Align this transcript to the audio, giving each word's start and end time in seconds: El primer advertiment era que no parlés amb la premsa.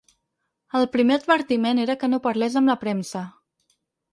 El 0.79 0.87
primer 0.95 1.17
advertiment 1.19 1.81
era 1.83 1.97
que 2.05 2.09
no 2.15 2.21
parlés 2.25 2.59
amb 2.63 2.73
la 2.73 2.79
premsa. 2.85 3.25